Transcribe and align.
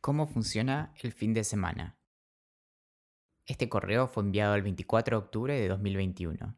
¿Cómo 0.00 0.26
funciona 0.26 0.94
el 1.02 1.12
fin 1.12 1.34
de 1.34 1.42
semana? 1.44 1.98
Este 3.46 3.68
correo 3.68 4.06
fue 4.06 4.22
enviado 4.22 4.54
el 4.54 4.62
24 4.62 5.18
de 5.18 5.24
octubre 5.24 5.60
de 5.60 5.68
2021. 5.68 6.54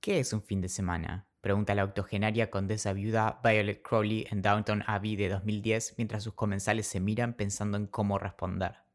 ¿Qué 0.00 0.20
es 0.20 0.32
un 0.32 0.42
fin 0.42 0.60
de 0.60 0.68
semana? 0.68 1.26
Pregunta 1.40 1.74
la 1.74 1.84
octogenaria 1.84 2.50
condesa 2.50 2.92
viuda 2.92 3.40
Violet 3.42 3.82
Crowley 3.82 4.26
en 4.30 4.42
Downton 4.42 4.84
Abbey 4.86 5.16
de 5.16 5.28
2010 5.28 5.94
mientras 5.96 6.22
sus 6.22 6.34
comensales 6.34 6.86
se 6.86 7.00
miran 7.00 7.34
pensando 7.34 7.76
en 7.76 7.86
cómo 7.86 8.18
responder. 8.18 8.87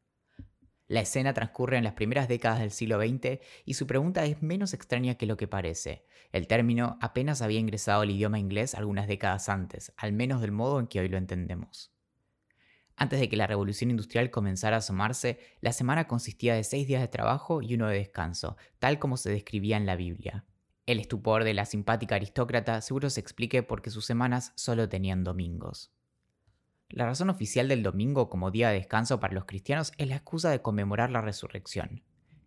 La 0.86 1.00
escena 1.00 1.32
transcurre 1.32 1.78
en 1.78 1.84
las 1.84 1.94
primeras 1.94 2.28
décadas 2.28 2.60
del 2.60 2.70
siglo 2.70 3.00
XX 3.00 3.40
y 3.64 3.74
su 3.74 3.86
pregunta 3.86 4.24
es 4.26 4.42
menos 4.42 4.74
extraña 4.74 5.14
que 5.14 5.26
lo 5.26 5.36
que 5.36 5.48
parece. 5.48 6.04
El 6.30 6.46
término 6.46 6.98
apenas 7.00 7.40
había 7.40 7.58
ingresado 7.58 8.02
al 8.02 8.10
idioma 8.10 8.38
inglés 8.38 8.74
algunas 8.74 9.08
décadas 9.08 9.48
antes, 9.48 9.92
al 9.96 10.12
menos 10.12 10.42
del 10.42 10.52
modo 10.52 10.78
en 10.80 10.86
que 10.86 11.00
hoy 11.00 11.08
lo 11.08 11.16
entendemos. 11.16 11.90
Antes 12.96 13.18
de 13.18 13.28
que 13.28 13.36
la 13.36 13.46
revolución 13.46 13.90
industrial 13.90 14.30
comenzara 14.30 14.76
a 14.76 14.78
asomarse, 14.78 15.38
la 15.60 15.72
semana 15.72 16.06
consistía 16.06 16.54
de 16.54 16.64
seis 16.64 16.86
días 16.86 17.00
de 17.00 17.08
trabajo 17.08 17.60
y 17.62 17.74
uno 17.74 17.88
de 17.88 17.98
descanso, 17.98 18.56
tal 18.78 18.98
como 18.98 19.16
se 19.16 19.30
describía 19.30 19.76
en 19.76 19.86
la 19.86 19.96
Biblia. 19.96 20.44
El 20.86 21.00
estupor 21.00 21.44
de 21.44 21.54
la 21.54 21.64
simpática 21.64 22.16
aristócrata 22.16 22.80
seguro 22.82 23.08
se 23.08 23.20
explique 23.20 23.62
porque 23.62 23.90
sus 23.90 24.04
semanas 24.04 24.52
solo 24.54 24.88
tenían 24.88 25.24
domingos. 25.24 25.92
La 26.88 27.06
razón 27.06 27.30
oficial 27.30 27.68
del 27.68 27.82
domingo 27.82 28.28
como 28.28 28.50
día 28.50 28.68
de 28.68 28.74
descanso 28.74 29.18
para 29.18 29.34
los 29.34 29.46
cristianos 29.46 29.92
es 29.98 30.08
la 30.08 30.16
excusa 30.16 30.50
de 30.50 30.62
conmemorar 30.62 31.10
la 31.10 31.22
resurrección. 31.22 32.02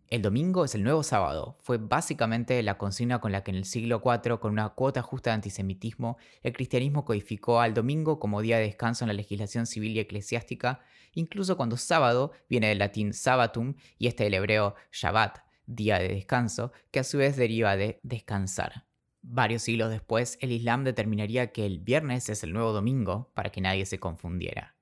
El 0.09 0.21
domingo 0.21 0.63
es 0.63 0.73
el 0.73 0.83
nuevo 0.83 1.03
sábado, 1.03 1.57
fue 1.59 1.77
básicamente 1.79 2.63
la 2.63 2.77
consigna 2.77 3.19
con 3.19 3.33
la 3.33 3.43
que 3.43 3.51
en 3.51 3.57
el 3.57 3.65
siglo 3.65 4.01
IV, 4.01 4.39
con 4.39 4.53
una 4.53 4.69
cuota 4.69 5.01
justa 5.01 5.31
de 5.31 5.35
antisemitismo, 5.35 6.17
el 6.43 6.53
cristianismo 6.53 7.03
codificó 7.03 7.59
al 7.59 7.73
domingo 7.73 8.17
como 8.17 8.41
día 8.41 8.57
de 8.57 8.63
descanso 8.63 9.03
en 9.03 9.09
la 9.09 9.13
legislación 9.13 9.65
civil 9.65 9.97
y 9.97 9.99
eclesiástica, 9.99 10.79
incluso 11.11 11.57
cuando 11.57 11.75
sábado 11.75 12.31
viene 12.47 12.69
del 12.69 12.79
latín 12.79 13.11
sabbatum 13.11 13.75
y 13.97 14.07
este 14.07 14.23
del 14.23 14.35
hebreo 14.35 14.75
Shabbat, 14.93 15.39
día 15.65 15.99
de 15.99 16.07
descanso, 16.07 16.71
que 16.91 17.01
a 17.01 17.03
su 17.03 17.17
vez 17.17 17.35
deriva 17.35 17.75
de 17.75 17.99
descansar. 18.03 18.86
Varios 19.29 19.63
siglos 19.63 19.89
después, 19.89 20.37
el 20.39 20.53
Islam 20.53 20.85
determinaría 20.85 21.51
que 21.51 21.65
el 21.65 21.79
viernes 21.79 22.29
es 22.29 22.45
el 22.45 22.53
nuevo 22.53 22.71
domingo 22.71 23.29
para 23.33 23.49
que 23.49 23.59
nadie 23.59 23.85
se 23.85 23.99
confundiera. 23.99 24.77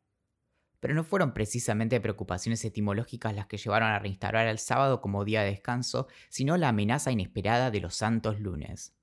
Pero 0.79 0.93
no 0.93 1.03
fueron 1.03 1.33
precisamente 1.33 1.99
preocupaciones 1.99 2.63
etimológicas 2.63 3.33
las 3.33 3.47
que 3.47 3.57
llevaron 3.57 3.89
a 3.89 3.97
reinstaurar 3.97 4.45
el 4.45 4.59
sábado 4.59 5.01
como 5.01 5.25
día 5.25 5.41
de 5.41 5.49
descanso, 5.49 6.07
sino 6.29 6.57
la 6.57 6.69
amenaza 6.69 7.11
inesperada 7.11 7.71
de 7.71 7.79
los 7.79 7.95
santos 7.95 8.39
lunes. 8.39 8.93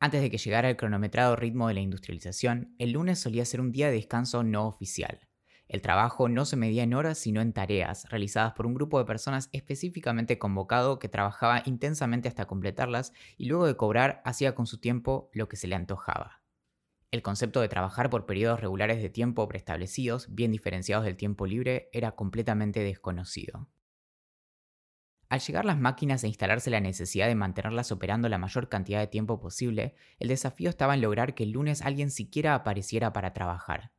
Antes 0.00 0.22
de 0.22 0.30
que 0.30 0.38
llegara 0.38 0.70
el 0.70 0.78
cronometrado 0.78 1.36
ritmo 1.36 1.68
de 1.68 1.74
la 1.74 1.80
industrialización, 1.80 2.74
el 2.78 2.92
lunes 2.92 3.18
solía 3.18 3.44
ser 3.44 3.60
un 3.60 3.72
día 3.72 3.88
de 3.88 3.96
descanso 3.96 4.44
no 4.44 4.66
oficial. 4.66 5.28
El 5.68 5.82
trabajo 5.82 6.28
no 6.28 6.44
se 6.44 6.56
medía 6.56 6.84
en 6.84 6.94
horas 6.94 7.18
sino 7.18 7.40
en 7.40 7.52
tareas, 7.52 8.08
realizadas 8.08 8.52
por 8.52 8.66
un 8.66 8.74
grupo 8.74 8.98
de 8.98 9.04
personas 9.04 9.48
específicamente 9.52 10.38
convocado 10.38 10.98
que 10.98 11.08
trabajaba 11.08 11.62
intensamente 11.64 12.28
hasta 12.28 12.46
completarlas 12.46 13.12
y 13.36 13.46
luego 13.46 13.66
de 13.66 13.76
cobrar 13.76 14.22
hacía 14.24 14.54
con 14.54 14.66
su 14.66 14.78
tiempo 14.78 15.28
lo 15.32 15.48
que 15.48 15.56
se 15.56 15.66
le 15.66 15.74
antojaba. 15.74 16.42
El 17.10 17.22
concepto 17.22 17.60
de 17.60 17.68
trabajar 17.68 18.10
por 18.10 18.26
periodos 18.26 18.60
regulares 18.60 19.00
de 19.00 19.08
tiempo 19.08 19.48
preestablecidos, 19.48 20.34
bien 20.34 20.52
diferenciados 20.52 21.04
del 21.04 21.16
tiempo 21.16 21.46
libre, 21.46 21.88
era 21.92 22.12
completamente 22.12 22.80
desconocido. 22.80 23.68
Al 25.28 25.40
llegar 25.40 25.64
las 25.64 25.78
máquinas 25.78 26.22
e 26.22 26.28
instalarse 26.28 26.70
la 26.70 26.80
necesidad 26.80 27.26
de 27.26 27.34
mantenerlas 27.34 27.90
operando 27.90 28.28
la 28.28 28.38
mayor 28.38 28.68
cantidad 28.68 29.00
de 29.00 29.08
tiempo 29.08 29.40
posible, 29.40 29.94
el 30.20 30.28
desafío 30.28 30.70
estaba 30.70 30.94
en 30.94 31.00
lograr 31.00 31.34
que 31.34 31.42
el 31.42 31.50
lunes 31.50 31.82
alguien 31.82 32.10
siquiera 32.10 32.54
apareciera 32.54 33.12
para 33.12 33.32
trabajar. 33.32 33.95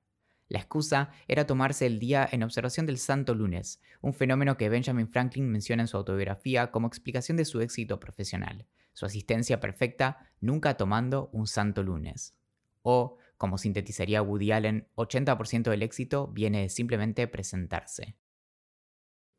La 0.50 0.60
excusa 0.60 1.10
era 1.28 1.46
tomarse 1.46 1.86
el 1.86 2.00
día 2.00 2.28
en 2.32 2.44
observación 2.44 2.86
del 2.86 2.98
Santo 2.98 3.36
Lunes, 3.36 3.82
un 4.02 4.14
fenómeno 4.14 4.58
que 4.58 4.70
Benjamin 4.70 5.10
Franklin 5.10 5.50
menciona 5.50 5.84
en 5.84 5.88
su 5.88 5.98
autobiografía 5.98 6.72
como 6.72 6.88
explicación 6.88 7.36
de 7.36 7.46
su 7.46 7.60
éxito 7.60 8.00
profesional, 8.00 8.66
su 8.94 9.06
asistencia 9.06 9.60
perfecta 9.60 10.30
nunca 10.40 10.78
tomando 10.78 11.30
un 11.34 11.48
Santo 11.48 11.84
Lunes. 11.84 12.36
O, 12.82 13.18
como 13.38 13.58
sintetizaría 13.58 14.22
Woody 14.22 14.54
Allen, 14.54 14.88
80% 14.96 15.70
del 15.70 15.84
éxito 15.84 16.28
viene 16.28 16.62
de 16.62 16.70
simplemente 16.70 17.28
presentarse. 17.28 18.16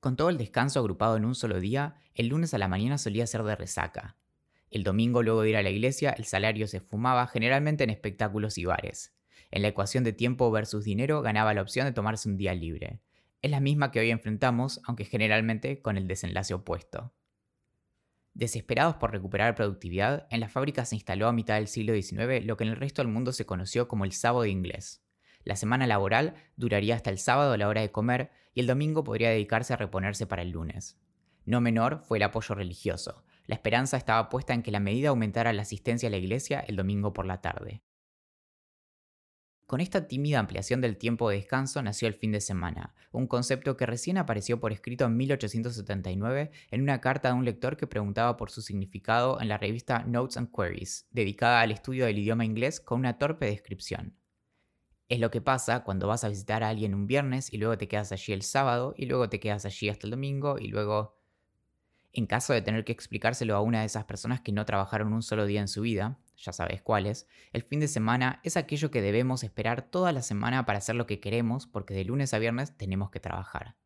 Con 0.00 0.15
todo 0.15 0.28
el 0.28 0.38
descanso 0.38 0.78
agrupado 0.78 1.16
en 1.16 1.25
un 1.25 1.34
solo 1.34 1.59
día, 1.59 1.97
el 2.15 2.28
lunes 2.28 2.54
a 2.54 2.59
la 2.59 2.69
mañana 2.69 2.99
solía 2.99 3.27
ser 3.27 3.43
de 3.43 3.56
resaca. 3.56 4.16
El 4.71 4.84
domingo 4.84 5.22
luego 5.22 5.43
de 5.43 5.50
ir 5.50 5.56
a 5.56 5.62
la 5.62 5.71
iglesia 5.71 6.10
el 6.10 6.27
salario 6.27 6.66
se 6.69 6.81
fumaba 6.81 7.27
generalmente 7.27 7.83
en 7.84 7.91
espectáculos 7.91 8.59
y 8.59 8.66
bares. 8.66 9.18
En 9.50 9.62
la 9.62 9.69
ecuación 9.69 10.04
de 10.04 10.12
tiempo 10.12 10.50
versus 10.50 10.84
dinero 10.84 11.22
ganaba 11.22 11.54
la 11.54 11.62
opción 11.62 11.86
de 11.86 11.92
tomarse 11.92 12.28
un 12.28 12.36
día 12.36 12.54
libre. 12.54 13.00
Es 13.41 13.50
la 13.50 13.60
misma 13.60 13.91
que 13.91 14.00
hoy 14.00 14.10
enfrentamos, 14.10 14.81
aunque 14.84 15.04
generalmente 15.04 15.81
con 15.81 15.97
el 15.97 16.09
desenlace 16.09 16.54
opuesto. 16.54 17.12
Desesperados 18.34 18.97
por 18.97 19.10
recuperar 19.10 19.54
productividad, 19.54 20.26
en 20.31 20.41
las 20.41 20.53
fábricas 20.53 20.91
se 20.91 20.97
instaló 20.97 21.28
a 21.28 21.32
mitad 21.32 21.56
del 21.56 21.66
siglo 21.66 21.92
XIX 21.92 22.44
lo 22.44 22.56
que 22.56 22.64
en 22.64 22.70
el 22.70 22.76
resto 22.76 23.03
del 23.03 23.10
mundo 23.10 23.32
se 23.32 23.47
conoció 23.47 23.88
como 23.88 24.04
el 24.04 24.12
sábado 24.12 24.47
inglés. 24.47 25.03
La 25.44 25.56
semana 25.56 25.86
laboral 25.86 26.34
duraría 26.56 26.94
hasta 26.94 27.10
el 27.10 27.19
sábado 27.19 27.53
a 27.53 27.56
la 27.56 27.69
hora 27.69 27.80
de 27.80 27.91
comer 27.91 28.30
y 28.54 28.60
el 28.60 28.66
domingo 28.66 29.03
podría 29.03 29.30
dedicarse 29.30 29.72
a 29.72 29.76
reponerse 29.76 30.26
para 30.26 30.42
el 30.42 30.50
lunes. 30.50 31.00
No 31.47 31.60
menor 31.60 32.03
fue 32.03 32.19
el 32.19 32.25
apoyo 32.25 32.54
religioso. 32.54 33.25
La 33.47 33.54
esperanza 33.54 33.97
estaba 33.97 34.28
puesta 34.28 34.53
en 34.53 34.62
que 34.62 34.70
la 34.70 34.80
medida 34.80 35.09
aumentara 35.09 35.53
la 35.53 35.62
asistencia 35.62 36.09
a 36.09 36.10
la 36.10 36.19
iglesia 36.19 36.60
el 36.60 36.76
domingo 36.76 37.12
por 37.12 37.25
la 37.25 37.41
tarde. 37.41 37.82
Con 39.69 39.83
esta 39.83 40.09
tímida 40.09 40.39
ampliación 40.39 40.81
del 40.81 40.97
tiempo 40.97 41.29
de 41.29 41.37
descanso 41.37 41.83
nació 41.83 42.09
el 42.09 42.15
fin 42.15 42.33
de 42.33 42.41
semana, 42.41 42.95
un 43.12 43.27
concepto 43.27 43.77
que 43.77 43.84
recién 43.84 44.17
apareció 44.17 44.61
por 44.61 44.73
escrito 44.73 45.05
en 45.05 45.15
1879 45.19 46.51
en 46.71 46.81
una 46.81 47.03
carta 47.03 47.29
de 47.29 47.34
un 47.34 47.45
lector 47.45 47.77
que 47.77 47.87
preguntaba 47.87 48.39
por 48.39 48.51
su 48.51 48.62
significado 48.62 49.39
en 49.43 49.49
la 49.49 49.59
revista 49.59 50.05
Notes 50.05 50.39
and 50.39 50.51
Queries, 50.57 51.07
dedicada 51.11 51.61
al 51.61 51.71
estudio 51.71 52.07
del 52.07 52.17
idioma 52.17 52.47
inglés 52.47 52.81
con 52.81 53.01
una 53.01 53.19
torpe 53.19 53.45
descripción. 53.45 54.17
Es 55.11 55.21
lo 55.21 55.31
que 55.31 55.43
pasa 55.43 55.84
cuando 55.84 56.09
vas 56.09 56.25
a 56.25 56.31
visitar 56.31 56.65
a 56.65 56.71
alguien 56.71 56.95
un 56.95 57.07
viernes 57.07 57.53
y 57.53 57.59
luego 57.59 57.77
te 57.77 57.89
quedas 57.89 58.11
allí 58.11 58.33
el 58.33 58.41
sábado 58.41 58.95
y 58.97 59.05
luego 59.05 59.28
te 59.28 59.39
quedas 59.39 59.67
allí 59.67 59.91
hasta 59.91 60.07
el 60.07 60.12
domingo 60.12 60.59
y 60.59 60.69
luego 60.69 61.19
en 62.15 62.25
caso 62.25 62.55
de 62.55 62.62
tener 62.62 62.87
que 62.87 62.93
explicárselo 62.93 63.55
a 63.55 63.61
una 63.61 63.81
de 63.81 63.87
esas 63.87 64.07
personas 64.07 64.41
que 64.41 64.51
no 64.51 64.65
trabajaron 64.65 65.12
un 65.12 65.23
solo 65.23 65.45
día 65.45 65.61
en 65.61 65.69
su 65.69 65.83
vida, 65.83 66.19
ya 66.38 66.53
sabes 66.53 66.82
cuáles, 66.82 67.26
el 67.53 67.62
fin 67.62 67.81
de 67.81 67.88
semana 67.88 68.41
es 68.44 68.56
aquello 68.56 68.91
que 68.91 69.03
debemos 69.03 69.43
esperar 69.43 69.82
toda 69.82 70.12
la 70.12 70.22
semana 70.22 70.65
para 70.65 70.78
hacer 70.78 70.94
lo 70.94 71.06
que 71.06 71.21
queremos 71.21 71.66
porque 71.66 71.94
de 71.94 72.04
lunes 72.04 72.32
a 72.32 72.38
viernes 72.38 72.76
tenemos 72.76 73.10
que 73.10 73.21
trabajar. 73.21 73.76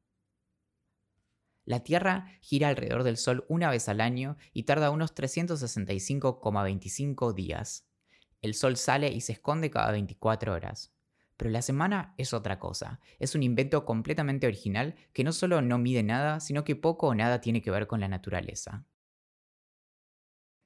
La 1.64 1.80
Tierra 1.80 2.26
gira 2.40 2.68
alrededor 2.68 3.04
del 3.04 3.16
Sol 3.16 3.44
una 3.48 3.70
vez 3.70 3.88
al 3.88 4.00
año 4.00 4.36
y 4.52 4.64
tarda 4.64 4.90
unos 4.90 5.14
365,25 5.14 7.32
días. 7.32 7.86
El 8.40 8.54
Sol 8.54 8.76
sale 8.76 9.12
y 9.12 9.20
se 9.20 9.32
esconde 9.32 9.70
cada 9.70 9.92
24 9.92 10.52
horas. 10.52 10.92
Pero 11.36 11.50
la 11.50 11.62
semana 11.62 12.14
es 12.18 12.34
otra 12.34 12.58
cosa, 12.58 13.00
es 13.18 13.34
un 13.34 13.42
invento 13.42 13.84
completamente 13.84 14.46
original 14.46 14.94
que 15.12 15.24
no 15.24 15.32
solo 15.32 15.60
no 15.62 15.78
mide 15.78 16.02
nada, 16.02 16.40
sino 16.40 16.64
que 16.64 16.76
poco 16.76 17.08
o 17.08 17.14
nada 17.14 17.40
tiene 17.40 17.62
que 17.62 17.70
ver 17.70 17.86
con 17.86 18.00
la 18.00 18.08
naturaleza. 18.08 18.84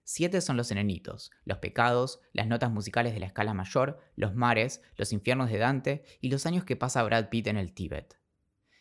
Siete 0.09 0.41
son 0.41 0.57
los 0.57 0.71
enenitos, 0.71 1.33
los 1.45 1.59
pecados, 1.59 2.21
las 2.33 2.47
notas 2.47 2.71
musicales 2.71 3.13
de 3.13 3.19
la 3.19 3.27
escala 3.27 3.55
mayor, 3.55 3.99
los 4.15 4.37
mares, 4.37 4.81
los 4.97 5.13
infiernos 5.13 5.51
de 5.51 5.59
Dante 5.59 6.05
y 6.21 6.29
los 6.29 6.47
años 6.47 6.63
que 6.63 6.77
pasa 6.77 7.03
Brad 7.03 7.29
Pitt 7.29 7.49
en 7.49 7.57
el 7.57 7.73
Tíbet. 7.73 8.17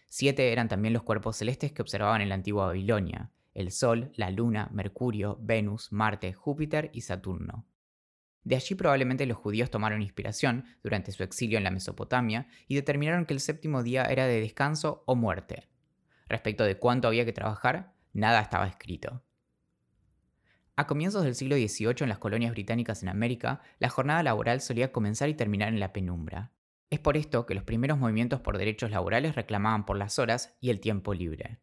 Siete 0.06 0.52
eran 0.52 0.68
también 0.68 0.94
los 0.94 1.02
cuerpos 1.02 1.38
celestes 1.38 1.72
que 1.72 1.82
observaban 1.82 2.22
en 2.22 2.30
la 2.30 2.36
antigua 2.36 2.68
Babilonia, 2.68 3.32
el 3.56 3.72
Sol, 3.72 4.12
la 4.14 4.30
Luna, 4.30 4.70
Mercurio, 4.72 5.40
Venus, 5.42 5.92
Marte, 5.92 6.32
Júpiter 6.32 6.92
y 6.94 7.02
Saturno. 7.02 7.66
De 8.44 8.56
allí 8.56 8.76
probablemente 8.76 9.26
los 9.26 9.40
judíos 9.40 9.72
tomaron 9.72 10.04
inspiración 10.04 10.66
durante 10.84 11.12
su 11.12 11.24
exilio 11.24 11.58
en 11.58 11.64
la 11.64 11.72
Mesopotamia 11.72 12.50
y 12.68 12.76
determinaron 12.76 13.26
que 13.26 13.34
el 13.34 13.40
séptimo 13.40 13.82
día 13.82 14.04
era 14.04 14.28
de 14.28 14.42
descanso 14.42 15.02
o 15.08 15.16
muerte. 15.16 15.70
Respecto 16.28 16.66
de 16.66 16.78
cuánto 16.78 17.08
había 17.08 17.26
que 17.26 17.34
trabajar, 17.34 17.96
nada 18.14 18.42
estaba 18.42 18.68
escrito. 18.68 19.25
A 20.78 20.88
comienzos 20.88 21.24
del 21.24 21.36
siglo 21.36 21.56
XVIII 21.56 21.96
en 22.02 22.10
las 22.10 22.18
colonias 22.18 22.52
británicas 22.52 23.02
en 23.02 23.08
América, 23.08 23.62
la 23.80 23.88
jornada 23.88 24.24
laboral 24.24 24.60
solía 24.60 24.92
comenzar 24.92 25.30
y 25.30 25.34
terminar 25.34 25.70
en 25.70 25.80
la 25.80 25.94
penumbra. 25.94 26.52
Es 26.90 27.00
por 27.00 27.16
esto 27.16 27.46
que 27.46 27.56
los 27.56 27.64
primeros 27.64 27.98
movimientos 27.98 28.42
por 28.42 28.58
derechos 28.58 28.92
laborales 28.92 29.36
reclamaban 29.36 29.86
por 29.86 29.98
las 29.98 30.20
horas 30.20 30.54
y 30.60 30.72
el 30.72 30.82
tiempo 30.82 31.14
libre. 31.14 31.60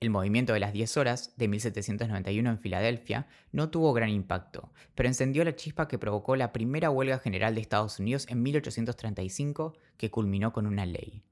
El 0.00 0.08
movimiento 0.08 0.54
de 0.54 0.60
las 0.60 0.72
10 0.72 0.96
horas 0.96 1.34
de 1.36 1.48
1791 1.48 2.48
en 2.48 2.58
Filadelfia 2.58 3.26
no 3.52 3.68
tuvo 3.68 3.92
gran 3.92 4.08
impacto, 4.08 4.72
pero 4.94 5.10
encendió 5.10 5.44
la 5.44 5.54
chispa 5.54 5.86
que 5.86 5.98
provocó 5.98 6.34
la 6.34 6.54
primera 6.54 6.88
huelga 6.88 7.18
general 7.18 7.54
de 7.54 7.60
Estados 7.60 7.98
Unidos 7.98 8.26
en 8.30 8.42
1835 8.42 9.74
que 9.98 10.10
culminó 10.10 10.54
con 10.54 10.66
una 10.66 10.86
ley. 10.86 11.22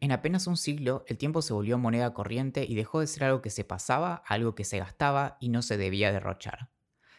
En 0.00 0.12
apenas 0.12 0.46
un 0.46 0.56
siglo, 0.56 1.04
el 1.08 1.18
tiempo 1.18 1.42
se 1.42 1.52
volvió 1.52 1.76
moneda 1.76 2.14
corriente 2.14 2.64
y 2.64 2.76
dejó 2.76 3.00
de 3.00 3.08
ser 3.08 3.24
algo 3.24 3.42
que 3.42 3.50
se 3.50 3.64
pasaba 3.64 4.22
algo 4.26 4.54
que 4.54 4.64
se 4.64 4.78
gastaba 4.78 5.36
y 5.40 5.48
no 5.48 5.60
se 5.62 5.76
debía 5.76 6.12
derrochar. 6.12 6.70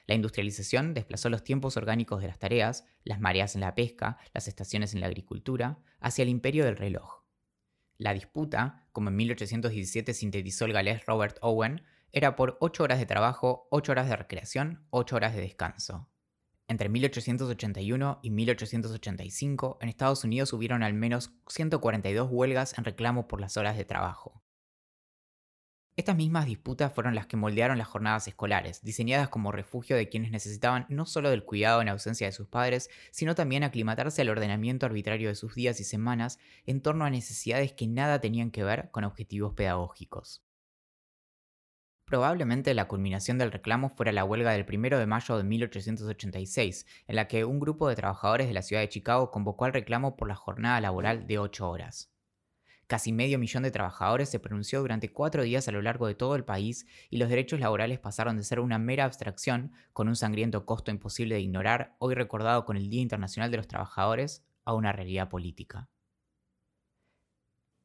La 0.06 0.16
industrialización 0.16 0.94
desplazó 0.94 1.30
los 1.30 1.44
tiempos 1.44 1.78
orgánicos 1.78 2.22
de 2.22 2.28
las 2.28 2.40
tareas, 2.40 2.86
las 3.04 3.20
mareas 3.20 3.54
en 3.56 3.62
la 3.62 3.76
pesca, 3.76 4.18
las 4.34 4.48
estaciones 4.48 4.94
en 4.94 5.02
la 5.02 5.08
agricultura, 5.08 5.84
hacia 6.00 6.24
el 6.24 6.30
imperio 6.30 6.66
del 6.66 6.78
reloj. 6.78 7.26
La 7.98 8.14
disputa, 8.14 8.88
como 8.94 9.10
en 9.10 9.18
1817 9.18 10.14
sintetizó 10.14 10.66
el 10.66 10.74
galés 10.74 11.06
Robert 11.06 11.38
Owen, 11.42 11.84
era 12.12 12.36
por 12.36 12.58
8 12.62 12.84
horas 12.84 12.98
de 12.98 13.06
trabajo, 13.06 13.68
8 13.72 13.92
horas 13.92 14.10
de 14.10 14.16
recreación, 14.16 14.88
8 14.90 15.16
horas 15.18 15.36
de 15.36 15.42
descanso. 15.42 16.10
Entre 16.70 16.88
1881 16.88 18.20
y 18.22 18.30
1885, 18.30 19.80
en 19.82 19.90
Estados 19.90 20.24
Unidos 20.24 20.54
hubieron 20.54 20.84
al 20.84 20.94
menos 20.94 21.32
142 21.48 22.30
huelgas 22.32 22.78
en 22.78 22.84
reclamo 22.84 23.28
por 23.28 23.42
las 23.42 23.58
horas 23.58 23.76
de 23.76 23.86
trabajo. 23.86 24.44
Estas 25.96 26.16
mismas 26.16 26.46
disputas 26.46 26.94
fueron 26.94 27.16
las 27.16 27.26
que 27.26 27.38
moldearon 27.38 27.80
las 27.80 27.88
jornadas 27.88 28.28
escolares, 28.28 28.84
diseñadas 28.84 29.30
como 29.30 29.52
refugio 29.52 29.96
de 29.96 30.10
quienes 30.10 30.30
necesitaban 30.30 30.86
no 30.90 31.08
solo 31.08 31.32
del 31.32 31.44
cuidado 31.44 31.82
en 31.82 31.90
ausencia 31.90 32.28
de 32.28 32.34
sus 32.34 32.48
padres, 32.48 32.92
sino 33.10 33.34
también 33.34 33.64
aclimatarse 33.64 34.22
al 34.22 34.30
ordenamiento 34.30 34.86
arbitrario 34.86 35.30
de 35.30 35.36
sus 35.36 35.56
días 35.56 35.80
y 35.80 35.84
semanas 35.84 36.38
en 36.68 36.82
torno 36.82 37.04
a 37.04 37.10
necesidades 37.10 37.74
que 37.74 37.88
nada 37.88 38.22
tenían 38.22 38.52
que 38.52 38.64
ver 38.64 38.92
con 38.92 39.06
objetivos 39.06 39.56
pedagógicos. 39.56 40.44
Probablemente 42.10 42.74
la 42.74 42.88
culminación 42.88 43.38
del 43.38 43.52
reclamo 43.52 43.90
fuera 43.90 44.12
la 44.12 44.24
huelga 44.24 44.52
del 44.52 44.66
1 44.68 44.98
de 44.98 45.06
mayo 45.06 45.38
de 45.38 45.44
1886, 45.44 46.88
en 47.06 47.16
la 47.16 47.28
que 47.28 47.46
un 47.46 47.60
grupo 47.60 47.88
de 47.88 47.96
trabajadores 47.96 48.48
de 48.48 48.54
la 48.56 48.64
ciudad 48.64 48.82
de 48.82 48.90
Chicago 48.90 49.30
convocó 49.30 49.66
al 49.66 49.74
reclamo 49.74 50.18
por 50.18 50.28
la 50.28 50.34
jornada 50.34 50.82
laboral 50.82 51.28
de 51.28 51.38
8 51.38 51.70
horas. 51.70 52.12
Casi 52.88 53.12
medio 53.12 53.38
millón 53.38 53.62
de 53.62 53.70
trabajadores 53.70 54.28
se 54.28 54.40
pronunció 54.40 54.82
durante 54.82 55.14
cuatro 55.14 55.44
días 55.44 55.68
a 55.68 55.72
lo 55.72 55.84
largo 55.84 56.08
de 56.08 56.16
todo 56.16 56.36
el 56.36 56.46
país 56.46 56.88
y 57.12 57.18
los 57.18 57.30
derechos 57.30 57.60
laborales 57.60 58.00
pasaron 58.00 58.38
de 58.38 58.44
ser 58.44 58.60
una 58.60 58.80
mera 58.80 59.06
abstracción, 59.06 59.74
con 59.94 60.08
un 60.08 60.16
sangriento 60.16 60.66
costo 60.66 60.90
imposible 60.90 61.36
de 61.36 61.42
ignorar, 61.42 61.96
hoy 62.00 62.16
recordado 62.16 62.66
con 62.66 62.76
el 62.76 62.90
Día 62.90 63.04
Internacional 63.04 63.52
de 63.52 63.58
los 63.58 63.68
Trabajadores, 63.68 64.44
a 64.66 64.74
una 64.74 64.92
realidad 64.92 65.30
política. 65.30 65.90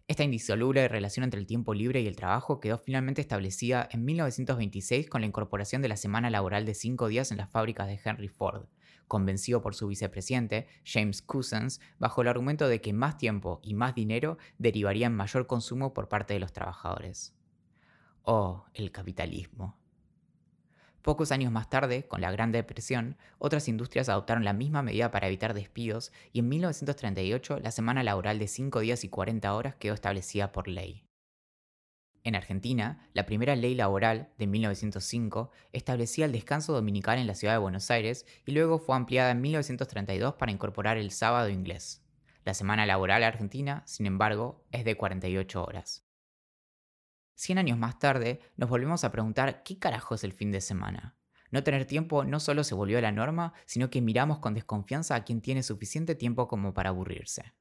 Esta 0.06 0.22
indisoluble 0.22 0.86
relación 0.86 1.24
entre 1.24 1.40
el 1.40 1.46
tiempo 1.46 1.72
libre 1.72 2.02
y 2.02 2.06
el 2.06 2.14
trabajo 2.14 2.60
quedó 2.60 2.76
finalmente 2.76 3.22
establecida 3.22 3.88
en 3.90 4.04
1926 4.04 5.08
con 5.08 5.22
la 5.22 5.26
incorporación 5.26 5.80
de 5.80 5.88
la 5.88 5.96
semana 5.96 6.28
laboral 6.28 6.66
de 6.66 6.74
cinco 6.74 7.08
días 7.08 7.30
en 7.30 7.38
las 7.38 7.50
fábricas 7.50 7.86
de 7.86 7.98
Henry 8.04 8.28
Ford, 8.28 8.66
convencido 9.08 9.62
por 9.62 9.74
su 9.74 9.86
vicepresidente, 9.86 10.66
James 10.84 11.22
Cousins, 11.22 11.80
bajo 11.98 12.20
el 12.20 12.28
argumento 12.28 12.68
de 12.68 12.82
que 12.82 12.92
más 12.92 13.16
tiempo 13.16 13.60
y 13.62 13.72
más 13.72 13.94
dinero 13.94 14.36
derivarían 14.58 15.16
mayor 15.16 15.46
consumo 15.46 15.94
por 15.94 16.10
parte 16.10 16.34
de 16.34 16.40
los 16.40 16.52
trabajadores. 16.52 17.34
Oh, 18.24 18.66
el 18.74 18.92
capitalismo. 18.92 19.78
Pocos 21.04 21.32
años 21.32 21.52
más 21.52 21.68
tarde, 21.68 22.04
con 22.08 22.22
la 22.22 22.30
Gran 22.30 22.50
Depresión, 22.50 23.18
otras 23.36 23.68
industrias 23.68 24.08
adoptaron 24.08 24.42
la 24.42 24.54
misma 24.54 24.80
medida 24.80 25.10
para 25.10 25.26
evitar 25.26 25.52
despidos 25.52 26.12
y 26.32 26.38
en 26.38 26.48
1938 26.48 27.60
la 27.60 27.72
semana 27.72 28.02
laboral 28.02 28.38
de 28.38 28.48
5 28.48 28.80
días 28.80 29.04
y 29.04 29.10
40 29.10 29.54
horas 29.54 29.74
quedó 29.74 29.92
establecida 29.92 30.50
por 30.50 30.66
ley. 30.66 31.04
En 32.22 32.34
Argentina, 32.34 33.06
la 33.12 33.26
primera 33.26 33.54
ley 33.54 33.74
laboral 33.74 34.30
de 34.38 34.46
1905 34.46 35.50
establecía 35.74 36.24
el 36.24 36.32
descanso 36.32 36.72
dominical 36.72 37.18
en 37.18 37.26
la 37.26 37.34
ciudad 37.34 37.52
de 37.52 37.58
Buenos 37.58 37.90
Aires 37.90 38.24
y 38.46 38.52
luego 38.52 38.78
fue 38.78 38.96
ampliada 38.96 39.32
en 39.32 39.42
1932 39.42 40.36
para 40.36 40.52
incorporar 40.52 40.96
el 40.96 41.10
sábado 41.10 41.50
inglés. 41.50 42.02
La 42.46 42.54
semana 42.54 42.86
laboral 42.86 43.24
argentina, 43.24 43.82
sin 43.84 44.06
embargo, 44.06 44.64
es 44.72 44.86
de 44.86 44.96
48 44.96 45.62
horas. 45.62 46.03
Cien 47.34 47.58
años 47.58 47.78
más 47.78 47.98
tarde, 47.98 48.40
nos 48.56 48.70
volvemos 48.70 49.04
a 49.04 49.10
preguntar 49.10 49.62
qué 49.64 49.78
carajo 49.78 50.14
es 50.14 50.24
el 50.24 50.32
fin 50.32 50.52
de 50.52 50.60
semana. 50.60 51.16
No 51.50 51.62
tener 51.62 51.84
tiempo 51.84 52.24
no 52.24 52.40
solo 52.40 52.64
se 52.64 52.74
volvió 52.74 53.00
la 53.00 53.12
norma, 53.12 53.52
sino 53.66 53.90
que 53.90 54.00
miramos 54.00 54.38
con 54.38 54.54
desconfianza 54.54 55.14
a 55.14 55.24
quien 55.24 55.40
tiene 55.40 55.62
suficiente 55.62 56.14
tiempo 56.14 56.48
como 56.48 56.74
para 56.74 56.90
aburrirse. 56.90 57.54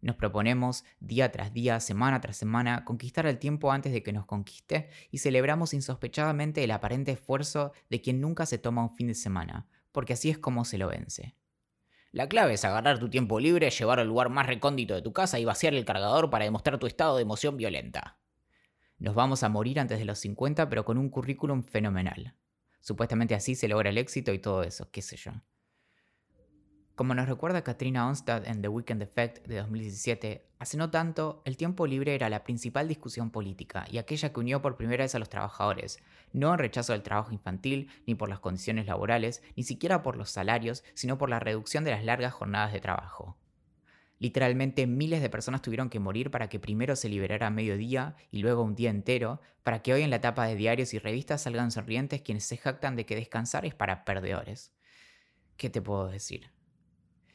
Nos 0.00 0.16
proponemos, 0.16 0.84
día 1.00 1.32
tras 1.32 1.52
día, 1.52 1.80
semana 1.80 2.20
tras 2.20 2.36
semana, 2.36 2.84
conquistar 2.84 3.26
el 3.26 3.38
tiempo 3.38 3.72
antes 3.72 3.92
de 3.92 4.02
que 4.02 4.12
nos 4.12 4.26
conquiste 4.26 4.90
y 5.10 5.18
celebramos 5.18 5.74
insospechadamente 5.74 6.62
el 6.62 6.70
aparente 6.70 7.12
esfuerzo 7.12 7.72
de 7.90 8.00
quien 8.00 8.20
nunca 8.20 8.46
se 8.46 8.58
toma 8.58 8.82
un 8.82 8.94
fin 8.94 9.08
de 9.08 9.14
semana, 9.14 9.66
porque 9.90 10.12
así 10.12 10.30
es 10.30 10.38
como 10.38 10.64
se 10.64 10.78
lo 10.78 10.88
vence. 10.88 11.34
La 12.12 12.28
clave 12.28 12.54
es 12.54 12.64
agarrar 12.64 12.98
tu 12.98 13.10
tiempo 13.10 13.40
libre, 13.40 13.70
llevarlo 13.70 14.02
al 14.02 14.08
lugar 14.08 14.30
más 14.30 14.46
recóndito 14.46 14.94
de 14.94 15.02
tu 15.02 15.12
casa 15.12 15.38
y 15.38 15.44
vaciar 15.44 15.74
el 15.74 15.84
cargador 15.84 16.30
para 16.30 16.44
demostrar 16.44 16.78
tu 16.78 16.86
estado 16.86 17.16
de 17.16 17.22
emoción 17.22 17.56
violenta. 17.56 18.18
Nos 18.98 19.14
vamos 19.14 19.44
a 19.44 19.48
morir 19.48 19.78
antes 19.78 19.98
de 19.98 20.04
los 20.04 20.18
50, 20.18 20.68
pero 20.68 20.84
con 20.84 20.98
un 20.98 21.08
currículum 21.08 21.62
fenomenal. 21.62 22.34
Supuestamente 22.80 23.34
así 23.34 23.54
se 23.54 23.68
logra 23.68 23.90
el 23.90 23.98
éxito 23.98 24.32
y 24.32 24.38
todo 24.38 24.62
eso, 24.62 24.90
qué 24.90 25.02
sé 25.02 25.16
yo. 25.16 25.32
Como 26.96 27.14
nos 27.14 27.28
recuerda 27.28 27.62
Katrina 27.62 28.08
Onstad 28.08 28.44
en 28.44 28.60
The 28.60 28.66
Weekend 28.66 29.02
Effect 29.02 29.46
de 29.46 29.58
2017, 29.58 30.48
hace 30.58 30.76
no 30.76 30.90
tanto, 30.90 31.42
el 31.44 31.56
tiempo 31.56 31.86
libre 31.86 32.16
era 32.16 32.28
la 32.28 32.42
principal 32.42 32.88
discusión 32.88 33.30
política 33.30 33.86
y 33.88 33.98
aquella 33.98 34.32
que 34.32 34.40
unió 34.40 34.60
por 34.60 34.76
primera 34.76 35.04
vez 35.04 35.14
a 35.14 35.20
los 35.20 35.28
trabajadores, 35.28 36.00
no 36.32 36.52
en 36.52 36.58
rechazo 36.58 36.92
del 36.92 37.04
trabajo 37.04 37.30
infantil, 37.30 37.88
ni 38.04 38.16
por 38.16 38.28
las 38.28 38.40
condiciones 38.40 38.86
laborales, 38.86 39.44
ni 39.54 39.62
siquiera 39.62 40.02
por 40.02 40.16
los 40.16 40.30
salarios, 40.30 40.82
sino 40.94 41.18
por 41.18 41.30
la 41.30 41.38
reducción 41.38 41.84
de 41.84 41.92
las 41.92 42.04
largas 42.04 42.34
jornadas 42.34 42.72
de 42.72 42.80
trabajo. 42.80 43.36
Literalmente 44.18 44.86
miles 44.86 45.22
de 45.22 45.30
personas 45.30 45.62
tuvieron 45.62 45.90
que 45.90 46.00
morir 46.00 46.30
para 46.30 46.48
que 46.48 46.58
primero 46.58 46.96
se 46.96 47.08
liberara 47.08 47.50
mediodía 47.50 48.16
y 48.32 48.40
luego 48.40 48.62
un 48.62 48.74
día 48.74 48.90
entero, 48.90 49.40
para 49.62 49.80
que 49.80 49.92
hoy 49.92 50.02
en 50.02 50.10
la 50.10 50.20
tapa 50.20 50.46
de 50.46 50.56
diarios 50.56 50.92
y 50.92 50.98
revistas 50.98 51.42
salgan 51.42 51.70
sonrientes 51.70 52.22
quienes 52.22 52.44
se 52.44 52.56
jactan 52.56 52.96
de 52.96 53.06
que 53.06 53.14
descansar 53.14 53.64
es 53.64 53.74
para 53.74 54.04
perdedores. 54.04 54.72
¿Qué 55.56 55.70
te 55.70 55.80
puedo 55.80 56.08
decir? 56.08 56.50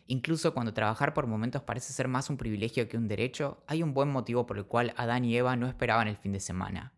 Incluso 0.08 0.54
cuando 0.54 0.74
trabajar 0.74 1.14
por 1.14 1.28
momentos 1.28 1.64
parece 1.64 1.94
ser 1.94 2.10
más 2.10 2.30
un 2.30 2.38
privilegio 2.38 2.90
que 2.90 2.98
un 2.98 3.08
derecho, 3.08 3.64
hay 3.68 3.82
un 3.82 3.94
buen 3.94 4.10
motivo 4.10 4.46
por 4.46 4.58
el 4.58 4.66
cual 4.66 4.94
Adán 4.98 5.24
y 5.24 5.38
Eva 5.38 5.56
no 5.56 5.68
esperaban 5.68 6.10
el 6.10 6.18
fin 6.18 6.34
de 6.34 6.42
semana. 6.42 6.94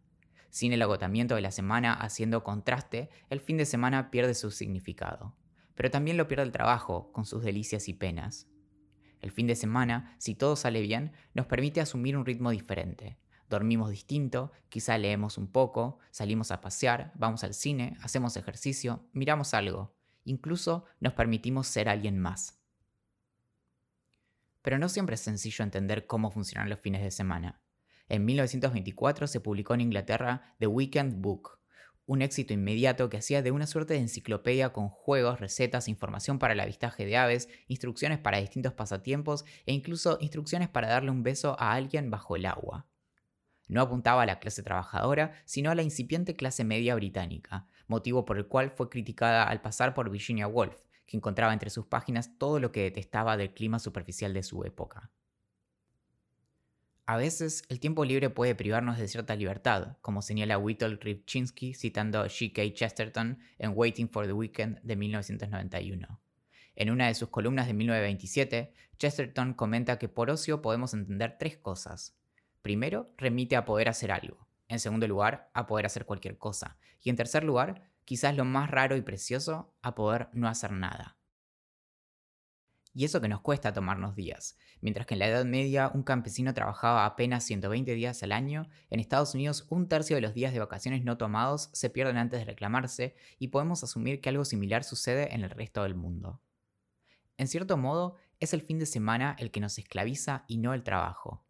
Sin 0.49 0.73
el 0.73 0.81
agotamiento 0.81 1.35
de 1.35 1.41
la 1.41 1.51
semana 1.51 1.93
haciendo 1.93 2.43
contraste, 2.43 3.09
el 3.29 3.39
fin 3.39 3.57
de 3.57 3.65
semana 3.65 4.09
pierde 4.09 4.33
su 4.33 4.49
significado. 4.49 5.35
Pero 5.75 5.91
también 5.91 6.17
lo 6.17 6.27
pierde 6.27 6.43
el 6.43 6.51
trabajo, 6.51 7.11
con 7.11 7.25
sus 7.25 7.43
delicias 7.43 7.87
y 7.89 7.93
penas. 7.93 8.47
El 9.25 9.31
fin 9.31 9.47
de 9.47 9.55
semana, 9.55 10.13
si 10.19 10.35
todo 10.35 10.55
sale 10.55 10.81
bien, 10.81 11.11
nos 11.33 11.47
permite 11.47 11.81
asumir 11.81 12.15
un 12.15 12.27
ritmo 12.27 12.51
diferente. 12.51 13.17
Dormimos 13.49 13.89
distinto, 13.89 14.51
quizá 14.69 14.99
leemos 14.99 15.39
un 15.39 15.47
poco, 15.47 15.97
salimos 16.11 16.51
a 16.51 16.61
pasear, 16.61 17.11
vamos 17.15 17.43
al 17.43 17.55
cine, 17.55 17.97
hacemos 18.03 18.37
ejercicio, 18.37 19.09
miramos 19.13 19.55
algo. 19.55 19.95
Incluso 20.25 20.85
nos 20.99 21.13
permitimos 21.13 21.65
ser 21.65 21.89
alguien 21.89 22.19
más. 22.19 22.59
Pero 24.61 24.77
no 24.77 24.89
siempre 24.89 25.15
es 25.15 25.21
sencillo 25.21 25.63
entender 25.63 26.05
cómo 26.05 26.29
funcionan 26.29 26.69
los 26.69 26.79
fines 26.79 27.01
de 27.01 27.09
semana. 27.09 27.63
En 28.07 28.25
1924 28.25 29.25
se 29.25 29.39
publicó 29.39 29.73
en 29.73 29.81
Inglaterra 29.81 30.53
The 30.59 30.67
Weekend 30.67 31.19
Book, 31.19 31.57
un 32.07 32.21
éxito 32.21 32.53
inmediato 32.53 33.09
que 33.09 33.17
hacía 33.17 33.41
de 33.41 33.51
una 33.51 33.67
suerte 33.67 33.95
de 33.95 33.99
enciclopedia 33.99 34.71
con 34.71 34.89
juegos, 34.89 35.39
recetas, 35.39 35.87
información 35.87 36.37
para 36.37 36.53
el 36.53 36.59
avistaje 36.59 37.05
de 37.05 37.17
aves, 37.17 37.49
instrucciones 37.67 38.19
para 38.19 38.39
distintos 38.39 38.73
pasatiempos 38.73 39.45
e 39.65 39.73
incluso 39.73 40.17
instrucciones 40.21 40.69
para 40.69 40.87
darle 40.87 41.11
un 41.11 41.23
beso 41.23 41.55
a 41.59 41.73
alguien 41.73 42.11
bajo 42.11 42.35
el 42.35 42.45
agua. 42.45 42.85
No 43.67 43.81
apuntaba 43.81 44.21
a 44.21 44.25
la 44.27 44.39
clase 44.39 44.61
trabajadora, 44.61 45.33
sino 45.45 45.71
a 45.71 45.75
la 45.75 45.81
incipiente 45.81 46.35
clase 46.35 46.63
media 46.63 46.93
británica, 46.93 47.67
motivo 47.87 48.23
por 48.23 48.37
el 48.37 48.47
cual 48.47 48.69
fue 48.69 48.89
criticada 48.89 49.43
al 49.43 49.61
pasar 49.61 49.95
por 49.95 50.11
Virginia 50.11 50.47
Woolf, 50.47 50.81
que 51.07 51.17
encontraba 51.17 51.53
entre 51.53 51.71
sus 51.71 51.87
páginas 51.87 52.37
todo 52.37 52.59
lo 52.59 52.71
que 52.71 52.83
detestaba 52.83 53.37
del 53.37 53.53
clima 53.53 53.79
superficial 53.79 54.33
de 54.33 54.43
su 54.43 54.63
época. 54.63 55.11
A 57.07 57.17
veces, 57.17 57.63
el 57.69 57.79
tiempo 57.79 58.03
libre 58.03 58.31
puede 58.31 58.55
privarnos 58.55 58.97
de 58.97 59.07
cierta 59.07 59.35
libertad, 59.35 59.97
como 60.01 60.23
señala 60.23 60.57
Whittle 60.57 60.95
Ripchinsky 60.95 61.75
citando 61.75 62.25
G.K. 62.25 62.73
Chesterton 62.73 63.37
en 63.59 63.73
Waiting 63.75 64.09
for 64.09 64.25
the 64.25 64.33
Weekend 64.33 64.79
de 64.81 64.95
1991. 64.95 66.19
En 66.75 66.89
una 66.89 67.05
de 67.05 67.13
sus 67.13 67.29
columnas 67.29 67.67
de 67.67 67.73
1927, 67.75 68.73
Chesterton 68.97 69.53
comenta 69.53 69.99
que 69.99 70.09
por 70.09 70.31
ocio 70.31 70.63
podemos 70.63 70.95
entender 70.95 71.37
tres 71.37 71.57
cosas. 71.57 72.17
Primero, 72.63 73.13
remite 73.17 73.55
a 73.55 73.65
poder 73.65 73.87
hacer 73.87 74.11
algo. 74.11 74.47
En 74.67 74.79
segundo 74.79 75.07
lugar, 75.07 75.51
a 75.53 75.67
poder 75.67 75.85
hacer 75.85 76.05
cualquier 76.05 76.39
cosa. 76.39 76.75
Y 77.03 77.11
en 77.11 77.17
tercer 77.17 77.43
lugar, 77.43 77.83
quizás 78.03 78.35
lo 78.35 78.45
más 78.45 78.71
raro 78.71 78.97
y 78.97 79.01
precioso, 79.01 79.75
a 79.83 79.93
poder 79.93 80.29
no 80.33 80.47
hacer 80.47 80.71
nada. 80.71 81.17
Y 82.97 83.03
eso 83.03 83.19
que 83.19 83.27
nos 83.27 83.41
cuesta 83.41 83.73
tomarnos 83.73 84.15
días. 84.15 84.57
Mientras 84.79 85.05
que 85.05 85.15
en 85.15 85.19
la 85.19 85.27
Edad 85.27 85.43
Media 85.43 85.91
un 85.93 86.03
campesino 86.03 86.53
trabajaba 86.53 87.05
apenas 87.05 87.43
120 87.43 87.93
días 87.93 88.23
al 88.23 88.31
año, 88.31 88.69
en 88.89 89.01
Estados 89.01 89.35
Unidos 89.35 89.67
un 89.69 89.89
tercio 89.89 90.15
de 90.15 90.21
los 90.21 90.33
días 90.33 90.53
de 90.53 90.59
vacaciones 90.59 91.03
no 91.03 91.17
tomados 91.17 91.69
se 91.73 91.89
pierden 91.89 92.15
antes 92.15 92.39
de 92.39 92.45
reclamarse 92.45 93.13
y 93.37 93.49
podemos 93.49 93.83
asumir 93.83 94.21
que 94.21 94.29
algo 94.29 94.45
similar 94.45 94.85
sucede 94.85 95.35
en 95.35 95.43
el 95.43 95.49
resto 95.49 95.83
del 95.83 95.93
mundo. 95.93 96.41
En 97.35 97.49
cierto 97.49 97.75
modo, 97.75 98.15
es 98.39 98.53
el 98.53 98.61
fin 98.61 98.79
de 98.79 98.85
semana 98.85 99.35
el 99.39 99.51
que 99.51 99.59
nos 99.59 99.77
esclaviza 99.77 100.45
y 100.47 100.57
no 100.59 100.73
el 100.73 100.83
trabajo. 100.83 101.45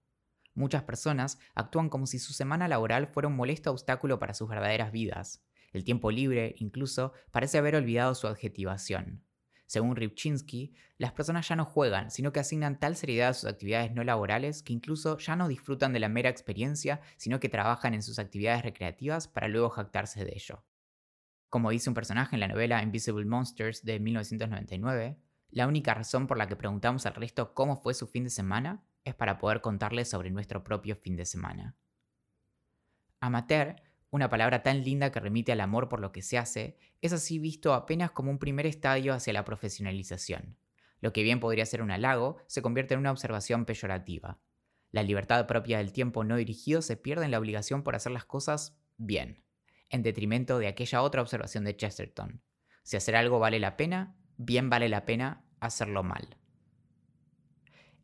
Muchas 0.56 0.82
personas 0.82 1.38
actúan 1.54 1.90
como 1.90 2.08
si 2.08 2.18
su 2.18 2.34
semana 2.34 2.68
laboral 2.68 3.06
fuera 3.06 3.28
un 3.28 3.36
molesto 3.36 3.70
obstáculo 3.70 4.18
para 4.18 4.34
sus 4.34 4.50
verdaderas 4.50 4.92
vidas. 4.92 5.46
El 5.74 5.84
tiempo 5.84 6.10
libre, 6.10 6.56
incluso, 6.58 7.14
parece 7.30 7.60
haber 7.60 7.76
olvidado 7.76 8.16
su 8.16 8.26
adjetivación. 8.26 9.25
Según 9.68 9.96
Ripchinsky, 9.96 10.74
las 10.98 11.12
personas 11.12 11.48
ya 11.48 11.56
no 11.56 11.66
juegan, 11.66 12.12
sino 12.12 12.32
que 12.32 12.40
asignan 12.40 12.80
tal 12.80 12.96
seriedad 12.96 13.30
a 13.30 13.34
sus 13.34 13.50
actividades 13.50 13.92
no 13.92 14.04
laborales 14.04 14.62
que 14.62 14.74
incluso 14.74 15.18
ya 15.18 15.36
no 15.36 15.48
disfrutan 15.48 15.92
de 15.92 16.00
la 16.00 16.10
mera 16.10 16.30
experiencia, 16.30 17.02
sino 17.18 17.40
que 17.40 17.50
trabajan 17.50 17.94
en 17.94 18.04
sus 18.04 18.20
actividades 18.20 18.64
recreativas 18.64 19.28
para 19.28 19.48
luego 19.48 19.70
jactarse 19.70 20.24
de 20.24 20.34
ello. 20.36 20.64
Como 21.50 21.72
dice 21.72 21.90
un 21.90 21.96
personaje 21.96 22.36
en 22.36 22.42
la 22.42 22.48
novela 22.48 22.84
Invisible 22.84 23.26
Monsters 23.26 23.84
de 23.84 24.00
1999, 24.00 25.18
la 25.50 25.68
única 25.68 25.94
razón 25.94 26.28
por 26.28 26.38
la 26.38 26.48
que 26.48 26.56
preguntamos 26.56 27.06
al 27.06 27.16
resto 27.16 27.54
cómo 27.54 27.78
fue 27.78 27.94
su 27.94 28.08
fin 28.08 28.26
de 28.26 28.30
semana 28.30 28.84
es 29.04 29.16
para 29.16 29.38
poder 29.38 29.62
contarles 29.62 30.10
sobre 30.10 30.32
nuestro 30.32 30.64
propio 30.64 30.96
fin 30.96 31.16
de 31.16 31.26
semana. 31.26 31.76
Amateur 33.22 33.82
una 34.16 34.30
palabra 34.30 34.64
tan 34.64 34.84
linda 34.84 35.12
que 35.12 35.20
remite 35.20 35.52
al 35.52 35.62
amor 35.62 35.90
por 35.90 36.00
lo 36.00 36.12
que 36.12 36.22
se 36.22 36.38
hace, 36.38 36.78
es 37.02 37.14
así 37.14 37.38
visto 37.38 37.74
apenas 37.74 38.12
como 38.12 38.32
un 38.32 38.40
primer 38.40 38.66
estadio 38.66 39.14
hacia 39.14 39.34
la 39.34 39.44
profesionalización. 39.44 40.58
Lo 41.02 41.14
que 41.14 41.22
bien 41.22 41.40
podría 41.40 41.66
ser 41.66 41.82
un 41.82 41.92
halago 41.92 42.38
se 42.48 42.62
convierte 42.62 42.94
en 42.94 43.02
una 43.02 43.12
observación 43.12 43.66
peyorativa. 43.66 44.40
La 44.92 45.04
libertad 45.04 45.46
propia 45.46 45.80
del 45.80 45.92
tiempo 45.92 46.24
no 46.24 46.38
dirigido 46.38 46.82
se 46.82 46.96
pierde 46.96 47.26
en 47.26 47.32
la 47.32 47.40
obligación 47.40 47.84
por 47.84 47.96
hacer 47.96 48.14
las 48.14 48.26
cosas 48.26 48.80
bien, 48.98 49.44
en 49.90 50.02
detrimento 50.02 50.58
de 50.60 50.68
aquella 50.68 51.02
otra 51.02 51.22
observación 51.22 51.66
de 51.66 51.76
Chesterton. 51.76 52.42
Si 52.84 52.96
hacer 52.96 53.16
algo 53.18 53.40
vale 53.40 53.60
la 53.60 53.76
pena, 53.76 54.16
bien 54.38 54.70
vale 54.70 54.88
la 54.88 55.06
pena 55.06 55.46
hacerlo 55.60 56.04
mal. 56.04 56.38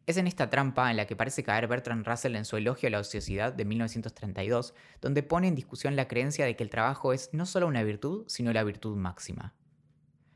Es 0.07 0.17
en 0.17 0.25
esta 0.25 0.49
trampa 0.49 0.89
en 0.89 0.97
la 0.97 1.05
que 1.05 1.15
parece 1.15 1.43
caer 1.43 1.67
Bertrand 1.67 2.05
Russell 2.05 2.35
en 2.35 2.45
su 2.45 2.57
elogio 2.57 2.87
a 2.87 2.91
la 2.91 2.99
ociosidad 2.99 3.53
de 3.53 3.65
1932, 3.65 4.73
donde 4.99 5.21
pone 5.21 5.47
en 5.47 5.55
discusión 5.55 5.95
la 5.95 6.07
creencia 6.07 6.45
de 6.45 6.55
que 6.55 6.63
el 6.63 6.71
trabajo 6.71 7.13
es 7.13 7.29
no 7.33 7.45
solo 7.45 7.67
una 7.67 7.83
virtud, 7.83 8.25
sino 8.27 8.51
la 8.51 8.63
virtud 8.63 8.97
máxima. 8.97 9.53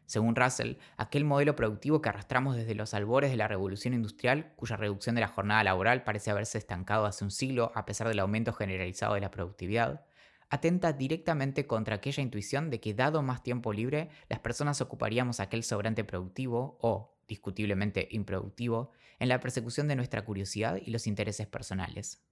Según 0.05 0.35
Russell, 0.35 0.75
aquel 0.97 1.25
modelo 1.25 1.55
productivo 1.55 1.99
que 1.99 2.09
arrastramos 2.09 2.55
desde 2.55 2.75
los 2.75 2.93
albores 2.93 3.31
de 3.31 3.37
la 3.37 3.47
revolución 3.47 3.95
industrial, 3.95 4.53
cuya 4.55 4.77
reducción 4.77 5.15
de 5.15 5.21
la 5.21 5.27
jornada 5.27 5.63
laboral 5.63 6.03
parece 6.03 6.29
haberse 6.29 6.59
estancado 6.59 7.07
hace 7.07 7.23
un 7.23 7.31
siglo 7.31 7.71
a 7.73 7.85
pesar 7.85 8.07
del 8.07 8.19
aumento 8.19 8.53
generalizado 8.53 9.15
de 9.15 9.21
la 9.21 9.31
productividad, 9.31 10.05
atenta 10.51 10.93
directamente 10.93 11.65
contra 11.65 11.95
aquella 11.95 12.21
intuición 12.21 12.69
de 12.69 12.79
que 12.79 12.93
dado 12.93 13.23
más 13.23 13.41
tiempo 13.41 13.73
libre, 13.73 14.09
las 14.29 14.39
personas 14.39 14.79
ocuparíamos 14.79 15.39
aquel 15.39 15.63
sobrante 15.63 16.03
productivo 16.03 16.77
o, 16.81 17.14
discutiblemente 17.27 18.07
improductivo, 18.11 18.91
en 19.19 19.29
la 19.29 19.39
persecución 19.39 19.87
de 19.87 19.95
nuestra 19.95 20.25
curiosidad 20.25 20.77
y 20.83 20.91
los 20.91 21.07
intereses 21.07 21.47
personales. 21.47 22.23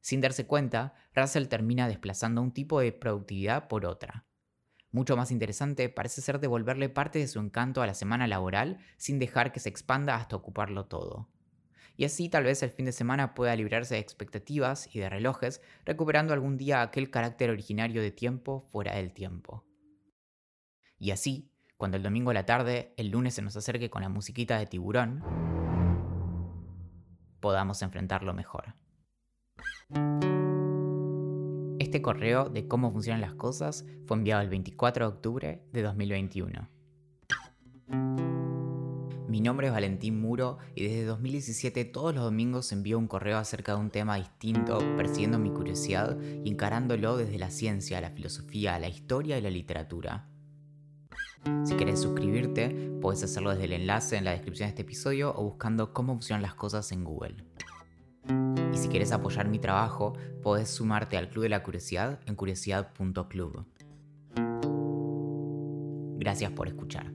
Sin 0.00 0.20
darse 0.20 0.46
cuenta, 0.46 0.94
Russell 1.14 1.48
termina 1.48 1.88
desplazando 1.88 2.40
un 2.42 2.52
tipo 2.52 2.80
de 2.80 2.92
productividad 2.92 3.68
por 3.68 3.84
otra. 3.84 4.26
Mucho 4.90 5.16
más 5.16 5.30
interesante 5.30 5.88
parece 5.88 6.22
ser 6.22 6.40
devolverle 6.40 6.88
parte 6.88 7.18
de 7.18 7.28
su 7.28 7.40
encanto 7.40 7.82
a 7.82 7.86
la 7.86 7.94
semana 7.94 8.26
laboral 8.26 8.78
sin 8.96 9.18
dejar 9.18 9.52
que 9.52 9.60
se 9.60 9.68
expanda 9.68 10.14
hasta 10.14 10.36
ocuparlo 10.36 10.86
todo. 10.86 11.28
Y 11.96 12.04
así 12.04 12.28
tal 12.28 12.44
vez 12.44 12.62
el 12.62 12.70
fin 12.70 12.86
de 12.86 12.92
semana 12.92 13.34
pueda 13.34 13.56
librarse 13.56 13.96
de 13.96 14.00
expectativas 14.00 14.88
y 14.94 15.00
de 15.00 15.10
relojes, 15.10 15.60
recuperando 15.84 16.32
algún 16.32 16.56
día 16.56 16.80
aquel 16.80 17.10
carácter 17.10 17.50
originario 17.50 18.00
de 18.00 18.12
tiempo 18.12 18.66
fuera 18.70 18.94
del 18.94 19.12
tiempo. 19.12 19.66
Y 20.96 21.10
así, 21.10 21.50
cuando 21.78 21.96
el 21.96 22.02
domingo 22.02 22.32
a 22.32 22.34
la 22.34 22.44
tarde, 22.44 22.92
el 22.96 23.10
lunes 23.10 23.34
se 23.34 23.42
nos 23.42 23.56
acerque 23.56 23.88
con 23.88 24.02
la 24.02 24.08
musiquita 24.08 24.58
de 24.58 24.66
tiburón, 24.66 25.22
podamos 27.38 27.80
enfrentarlo 27.82 28.34
mejor. 28.34 28.74
Este 31.78 32.02
correo 32.02 32.48
de 32.48 32.66
cómo 32.66 32.90
funcionan 32.90 33.20
las 33.20 33.34
cosas 33.34 33.86
fue 34.06 34.16
enviado 34.16 34.42
el 34.42 34.48
24 34.48 35.08
de 35.08 35.14
octubre 35.14 35.62
de 35.72 35.82
2021. 35.82 36.68
Mi 39.28 39.40
nombre 39.40 39.68
es 39.68 39.72
Valentín 39.72 40.20
Muro 40.20 40.58
y 40.74 40.82
desde 40.82 41.04
2017 41.04 41.84
todos 41.84 42.12
los 42.12 42.24
domingos 42.24 42.72
envío 42.72 42.98
un 42.98 43.06
correo 43.06 43.38
acerca 43.38 43.74
de 43.76 43.80
un 43.80 43.90
tema 43.90 44.16
distinto, 44.16 44.78
persiguiendo 44.96 45.38
mi 45.38 45.50
curiosidad 45.50 46.18
y 46.44 46.50
encarándolo 46.50 47.16
desde 47.16 47.38
la 47.38 47.50
ciencia, 47.50 48.00
la 48.00 48.10
filosofía, 48.10 48.80
la 48.80 48.88
historia 48.88 49.38
y 49.38 49.42
la 49.42 49.50
literatura. 49.50 50.28
Si 51.64 51.74
quieres 51.74 52.00
suscribirte, 52.00 52.90
puedes 53.00 53.22
hacerlo 53.22 53.50
desde 53.50 53.64
el 53.64 53.72
enlace 53.72 54.16
en 54.16 54.24
la 54.24 54.32
descripción 54.32 54.66
de 54.66 54.70
este 54.70 54.82
episodio 54.82 55.34
o 55.34 55.44
buscando 55.44 55.92
cómo 55.92 56.14
funcionan 56.14 56.42
las 56.42 56.54
cosas 56.54 56.90
en 56.92 57.04
Google. 57.04 57.36
Y 58.72 58.76
si 58.76 58.88
quieres 58.88 59.12
apoyar 59.12 59.48
mi 59.48 59.58
trabajo, 59.58 60.14
puedes 60.42 60.68
sumarte 60.68 61.16
al 61.16 61.28
Club 61.28 61.44
de 61.44 61.48
la 61.48 61.62
Curiosidad 61.62 62.20
en 62.26 62.34
curiosidad.club. 62.34 63.64
Gracias 66.18 66.50
por 66.52 66.68
escuchar. 66.68 67.12